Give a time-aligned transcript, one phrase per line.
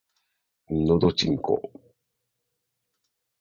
[0.71, 1.79] のどちんこぉ